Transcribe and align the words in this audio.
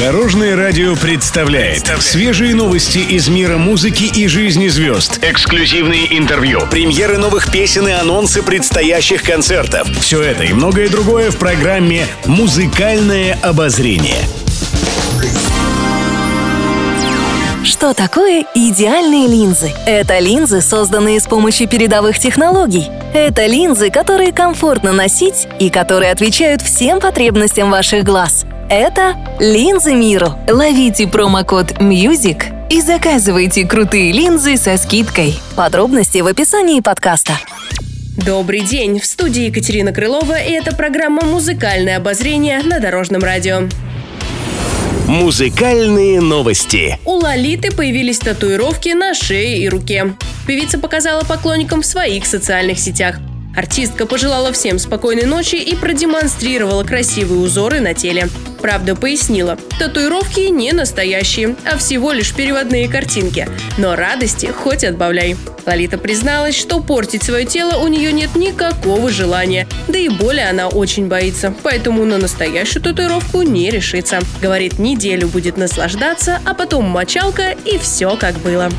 Дорожное 0.00 0.56
радио 0.56 0.96
представляет 0.96 1.86
свежие 1.98 2.54
новости 2.54 3.00
из 3.00 3.28
мира 3.28 3.58
музыки 3.58 4.04
и 4.04 4.28
жизни 4.28 4.68
звезд. 4.68 5.18
Эксклюзивные 5.22 6.16
интервью, 6.16 6.62
премьеры 6.70 7.18
новых 7.18 7.52
песен 7.52 7.86
и 7.86 7.90
анонсы 7.90 8.42
предстоящих 8.42 9.22
концертов. 9.22 9.86
Все 10.00 10.22
это 10.22 10.44
и 10.44 10.54
многое 10.54 10.88
другое 10.88 11.30
в 11.30 11.36
программе 11.36 12.06
«Музыкальное 12.24 13.38
обозрение». 13.42 14.16
Что 17.62 17.92
такое 17.92 18.46
идеальные 18.54 19.28
линзы? 19.28 19.70
Это 19.84 20.18
линзы, 20.18 20.62
созданные 20.62 21.20
с 21.20 21.26
помощью 21.26 21.68
передовых 21.68 22.18
технологий. 22.18 22.88
Это 23.12 23.44
линзы, 23.44 23.90
которые 23.90 24.32
комфортно 24.32 24.92
носить 24.92 25.46
и 25.58 25.68
которые 25.68 26.10
отвечают 26.10 26.62
всем 26.62 27.00
потребностям 27.00 27.70
ваших 27.70 28.02
глаз. 28.02 28.46
Это 28.72 29.16
линзы 29.40 29.96
Миру. 29.96 30.38
Ловите 30.48 31.08
промокод 31.08 31.72
MUSIC 31.80 32.68
и 32.70 32.80
заказывайте 32.80 33.66
крутые 33.66 34.12
линзы 34.12 34.56
со 34.56 34.76
скидкой. 34.76 35.40
Подробности 35.56 36.18
в 36.18 36.28
описании 36.28 36.78
подкаста. 36.78 37.32
Добрый 38.16 38.60
день! 38.60 39.00
В 39.00 39.06
студии 39.06 39.46
Екатерина 39.46 39.92
Крылова 39.92 40.40
и 40.40 40.52
это 40.52 40.72
программа 40.72 41.22
«Музыкальное 41.22 41.96
обозрение» 41.96 42.62
на 42.62 42.78
Дорожном 42.78 43.22
радио. 43.22 43.62
Музыкальные 45.08 46.20
новости. 46.20 46.96
У 47.04 47.14
Лолиты 47.14 47.72
появились 47.72 48.20
татуировки 48.20 48.90
на 48.90 49.14
шее 49.14 49.58
и 49.58 49.68
руке. 49.68 50.14
Певица 50.46 50.78
показала 50.78 51.24
поклонникам 51.24 51.82
в 51.82 51.86
своих 51.86 52.24
социальных 52.24 52.78
сетях. 52.78 53.16
Артистка 53.56 54.06
пожелала 54.06 54.52
всем 54.52 54.78
спокойной 54.78 55.26
ночи 55.26 55.56
и 55.56 55.74
продемонстрировала 55.74 56.84
красивые 56.84 57.40
узоры 57.40 57.80
на 57.80 57.94
теле. 57.94 58.28
Правда, 58.60 58.94
пояснила, 58.94 59.56
татуировки 59.78 60.40
не 60.40 60.72
настоящие, 60.72 61.56
а 61.64 61.78
всего 61.78 62.12
лишь 62.12 62.34
переводные 62.34 62.88
картинки. 62.88 63.48
Но 63.78 63.96
радости 63.96 64.46
хоть 64.46 64.84
отбавляй. 64.84 65.36
Лолита 65.66 65.98
призналась, 65.98 66.56
что 66.56 66.80
портить 66.80 67.22
свое 67.22 67.44
тело 67.44 67.76
у 67.76 67.88
нее 67.88 68.12
нет 68.12 68.34
никакого 68.34 69.10
желания. 69.10 69.66
Да 69.88 69.98
и 69.98 70.08
боли 70.08 70.40
она 70.40 70.68
очень 70.68 71.06
боится, 71.06 71.54
поэтому 71.62 72.04
на 72.04 72.18
настоящую 72.18 72.82
татуировку 72.82 73.42
не 73.42 73.70
решится. 73.70 74.18
Говорит, 74.42 74.78
неделю 74.78 75.28
будет 75.28 75.56
наслаждаться, 75.56 76.40
а 76.44 76.54
потом 76.54 76.84
мочалка 76.84 77.54
и 77.64 77.78
все 77.78 78.16
как 78.16 78.34
было. 78.38 78.70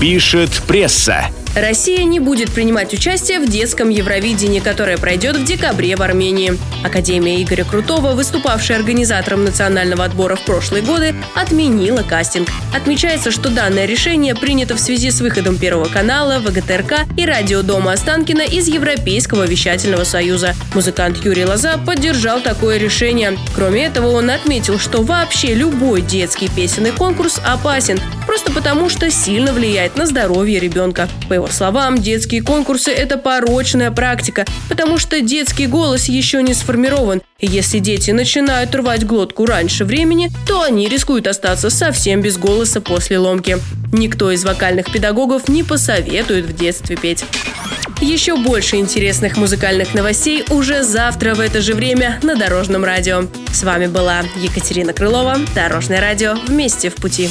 Пишет 0.00 0.50
пресса. 0.66 1.30
Россия 1.56 2.04
не 2.04 2.20
будет 2.20 2.50
принимать 2.50 2.92
участие 2.92 3.40
в 3.40 3.48
детском 3.48 3.88
Евровидении, 3.88 4.60
которое 4.60 4.98
пройдет 4.98 5.36
в 5.36 5.44
декабре 5.44 5.96
в 5.96 6.02
Армении. 6.02 6.52
Академия 6.84 7.42
Игоря 7.42 7.64
Крутого, 7.64 8.12
выступавшая 8.12 8.76
организатором 8.76 9.44
национального 9.44 10.04
отбора 10.04 10.36
в 10.36 10.42
прошлые 10.42 10.84
годы, 10.84 11.14
отменила 11.34 12.02
кастинг. 12.02 12.50
Отмечается, 12.74 13.30
что 13.30 13.48
данное 13.48 13.86
решение 13.86 14.34
принято 14.34 14.74
в 14.74 14.80
связи 14.80 15.10
с 15.10 15.22
выходом 15.22 15.56
Первого 15.56 15.86
канала, 15.86 16.40
ВГТРК 16.40 17.06
и 17.16 17.24
радио 17.24 17.62
Дома 17.62 17.92
Останкина 17.92 18.42
из 18.42 18.68
Европейского 18.68 19.46
вещательного 19.46 20.04
союза. 20.04 20.54
Музыкант 20.74 21.24
Юрий 21.24 21.46
Лоза 21.46 21.78
поддержал 21.78 22.42
такое 22.42 22.76
решение. 22.76 23.38
Кроме 23.54 23.86
этого, 23.86 24.08
он 24.08 24.28
отметил, 24.28 24.78
что 24.78 25.02
вообще 25.02 25.54
любой 25.54 26.02
детский 26.02 26.50
песенный 26.54 26.92
конкурс 26.92 27.40
опасен, 27.42 27.98
просто 28.26 28.52
потому 28.52 28.90
что 28.90 29.10
сильно 29.10 29.54
влияет 29.54 29.96
на 29.96 30.04
здоровье 30.04 30.60
ребенка. 30.60 31.08
По 31.30 31.32
его 31.32 31.45
словам, 31.52 31.98
детские 31.98 32.42
конкурсы– 32.42 32.90
это 32.92 33.18
порочная 33.18 33.90
практика, 33.90 34.44
потому 34.68 34.98
что 34.98 35.20
детский 35.20 35.66
голос 35.66 36.06
еще 36.06 36.42
не 36.42 36.54
сформирован. 36.54 37.22
И 37.38 37.46
если 37.46 37.78
дети 37.78 38.10
начинают 38.10 38.74
рвать 38.74 39.06
глотку 39.06 39.46
раньше 39.46 39.84
времени, 39.84 40.30
то 40.46 40.62
они 40.62 40.88
рискуют 40.88 41.26
остаться 41.26 41.70
совсем 41.70 42.22
без 42.22 42.38
голоса 42.38 42.80
после 42.80 43.18
ломки. 43.18 43.58
Никто 43.92 44.30
из 44.30 44.44
вокальных 44.44 44.90
педагогов 44.90 45.48
не 45.48 45.62
посоветует 45.62 46.46
в 46.46 46.56
детстве 46.56 46.96
петь. 46.96 47.24
Еще 48.00 48.36
больше 48.36 48.76
интересных 48.76 49.36
музыкальных 49.36 49.94
новостей 49.94 50.44
уже 50.50 50.82
завтра 50.82 51.34
в 51.34 51.40
это 51.40 51.62
же 51.62 51.74
время 51.74 52.18
на 52.22 52.36
Дорожном 52.36 52.84
радио. 52.84 53.24
С 53.52 53.62
вами 53.62 53.86
была 53.86 54.22
Екатерина 54.36 54.92
Крылова, 54.92 55.36
Дорожное 55.54 56.00
радио 56.00 56.34
«Вместе 56.46 56.90
в 56.90 56.96
пути». 56.96 57.30